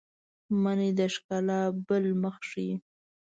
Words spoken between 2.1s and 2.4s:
مخ